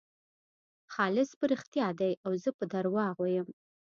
[0.93, 3.47] خالص په رښتیا دی او زه په درواغو یم.